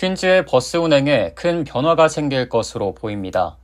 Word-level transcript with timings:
퀸즈의 0.00 0.46
버스 0.46 0.78
운행에 0.78 1.32
큰 1.34 1.62
변화가 1.62 2.08
생길 2.08 2.48
것으로 2.48 2.94
보입니다. 2.94 3.58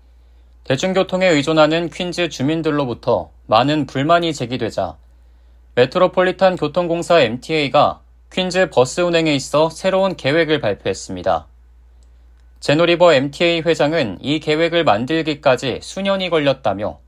대중교통에 0.64 1.26
의존하는 1.28 1.88
퀸즈 1.88 2.28
주민들로부터 2.28 3.30
많은 3.46 3.86
불만이 3.86 4.34
제기되자 4.34 4.98
메트로폴리탄 5.76 6.56
교통공사 6.56 7.22
MTA가 7.22 8.02
퀸즈 8.30 8.68
버스 8.68 9.00
운행에 9.00 9.34
있어 9.34 9.70
새로운 9.70 10.14
계획을 10.14 10.60
발표했습니다. 10.60 11.46
제노 12.60 12.84
리버 12.84 13.14
MTA 13.14 13.62
회장은 13.62 14.18
이 14.20 14.38
계획을 14.38 14.84
만들기까지 14.84 15.78
수년이 15.80 16.28
걸렸다며 16.28 16.98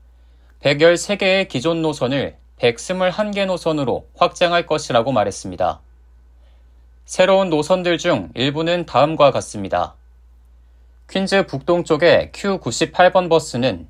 113개의 0.63 1.47
기존 1.47 1.83
노선을 1.83 2.35
121개 2.59 3.45
노선으로 3.45 4.07
확장할 4.17 4.65
것이라고 4.65 5.11
말했습니다. 5.11 5.81
새로운 7.09 7.49
노선들 7.49 7.97
중 7.97 8.29
일부는 8.35 8.85
다음과 8.85 9.31
같습니다. 9.31 9.95
퀸즈 11.09 11.47
북동쪽의 11.47 12.29
Q98번 12.33 13.29
버스는 13.29 13.87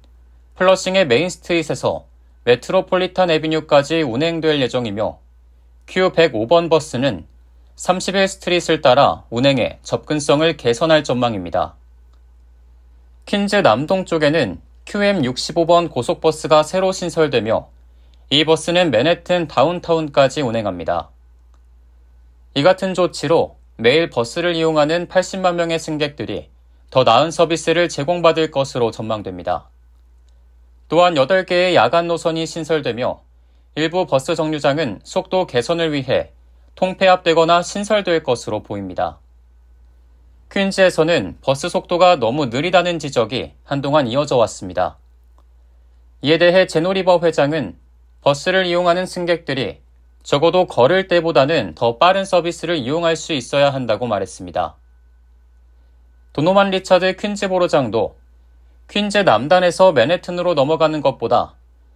플러싱의 0.55 1.05
메인 1.05 1.29
스트릿에서 1.29 2.05
메트로폴리탄 2.45 3.29
에비뉴까지 3.29 4.03
운행될 4.03 4.61
예정이며 4.61 5.19
Q105번 5.87 6.69
버스는 6.69 7.25
31 7.75 8.25
스트릿을 8.25 8.79
따라 8.79 9.25
운행해 9.29 9.79
접근성을 9.83 10.55
개선할 10.55 11.03
전망입니다. 11.03 11.75
퀸즈 13.25 13.57
남동쪽에는 13.57 14.61
QM65번 14.85 15.91
고속버스가 15.91 16.63
새로 16.63 16.93
신설되며 16.93 17.67
이 18.29 18.45
버스는 18.45 18.91
맨해튼 18.91 19.49
다운타운까지 19.49 20.41
운행합니다. 20.41 21.09
이 22.59 22.61
같은 22.61 22.93
조치로 22.93 23.55
매일 23.77 24.09
버스를 24.09 24.53
이용하는 24.53 25.07
80만 25.07 25.55
명의 25.55 25.79
승객들이 25.79 26.49
더 26.89 27.05
나은 27.05 27.31
서비스를 27.31 27.87
제공받을 27.87 28.51
것으로 28.51 28.91
전망됩니다. 28.91 29.69
또한 30.89 31.13
8개의 31.13 31.73
야간 31.75 32.07
노선이 32.07 32.45
신설되며 32.45 33.21
일부 33.75 34.05
버스 34.05 34.35
정류장은 34.35 34.99
속도 35.05 35.47
개선을 35.47 35.93
위해 35.93 36.33
통폐합되거나 36.75 37.61
신설될 37.61 38.23
것으로 38.23 38.61
보입니다. 38.61 39.19
퀸즈에서는 40.51 41.37
버스 41.39 41.69
속도가 41.69 42.17
너무 42.17 42.47
느리다는 42.47 42.99
지적이 42.99 43.53
한동안 43.63 44.05
이어져 44.05 44.35
왔습니다. 44.35 44.97
이에 46.21 46.37
대해 46.37 46.67
제노 46.67 46.91
리버 46.91 47.21
회장은 47.23 47.77
버스를 48.19 48.65
이용하는 48.65 49.05
승객들이 49.05 49.79
적어도 50.23 50.65
걸을 50.67 51.07
때보다는 51.07 51.75
더 51.75 51.97
빠른 51.97 52.25
서비스를 52.25 52.77
이용할 52.77 53.15
수 53.15 53.33
있어야 53.33 53.71
한다고 53.73 54.07
말했습니다. 54.07 54.75
도노반 56.33 56.69
리차드 56.71 57.15
퀸즈 57.15 57.47
보로장도 57.49 58.17
퀸즈 58.89 59.19
남단에서 59.19 59.91
맨해튼으로 59.91 60.53
넘어가는 60.53 61.01
것보다 61.01 61.55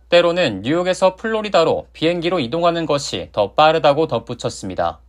때로는 0.09 0.61
뉴욕에서 0.61 1.15
플로리다로 1.15 1.87
비행기로 1.93 2.39
이동하는 2.39 2.85
것이 2.85 3.29
더 3.31 3.53
빠르다고 3.53 4.07
덧붙였습니다. 4.07 4.99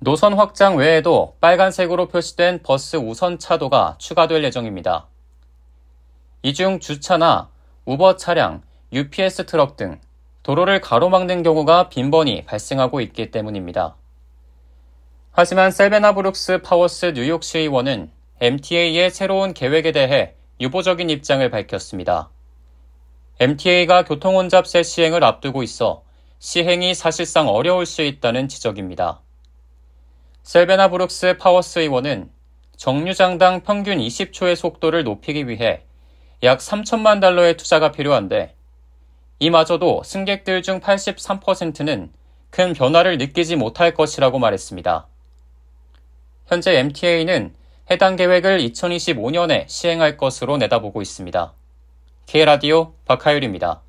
노선 0.00 0.34
확장 0.34 0.76
외에도 0.76 1.34
빨간색으로 1.40 2.06
표시된 2.06 2.62
버스 2.62 2.96
우선 2.96 3.38
차도가 3.38 3.96
추가될 3.98 4.44
예정입니다. 4.44 5.06
이중 6.42 6.78
주차나 6.78 7.48
우버 7.84 8.14
차량, 8.16 8.62
UPS 8.92 9.46
트럭 9.46 9.76
등 9.76 10.00
도로를 10.48 10.80
가로막는 10.80 11.42
경우가 11.42 11.90
빈번히 11.90 12.42
발생하고 12.46 13.02
있기 13.02 13.30
때문입니다. 13.30 13.96
하지만 15.30 15.70
셀베나 15.70 16.14
브룩스 16.14 16.62
파워스 16.62 17.12
뉴욕 17.14 17.44
시 17.44 17.58
의원은 17.58 18.10
MTA의 18.40 19.10
새로운 19.10 19.52
계획에 19.52 19.92
대해 19.92 20.32
유보적인 20.58 21.10
입장을 21.10 21.50
밝혔습니다. 21.50 22.30
MTA가 23.40 24.04
교통혼잡세 24.04 24.84
시행을 24.84 25.22
앞두고 25.22 25.62
있어 25.64 26.02
시행이 26.38 26.94
사실상 26.94 27.46
어려울 27.48 27.84
수 27.84 28.00
있다는 28.00 28.48
지적입니다. 28.48 29.20
셀베나 30.44 30.88
브룩스 30.88 31.36
파워스 31.36 31.80
의원은 31.80 32.30
정류장당 32.78 33.64
평균 33.64 33.98
20초의 33.98 34.56
속도를 34.56 35.04
높이기 35.04 35.46
위해 35.46 35.82
약 36.42 36.60
3천만 36.60 37.20
달러의 37.20 37.58
투자가 37.58 37.92
필요한데 37.92 38.54
이마저도 39.40 40.02
승객들 40.04 40.62
중 40.62 40.80
83%는 40.80 42.12
큰 42.50 42.72
변화를 42.72 43.18
느끼지 43.18 43.56
못할 43.56 43.94
것이라고 43.94 44.38
말했습니다. 44.38 45.06
현재 46.46 46.78
MTA는 46.78 47.54
해당 47.90 48.16
계획을 48.16 48.58
2025년에 48.58 49.68
시행할 49.68 50.16
것으로 50.16 50.56
내다보고 50.56 51.02
있습니다. 51.02 51.52
K라디오 52.26 52.94
박하율입니다. 53.04 53.82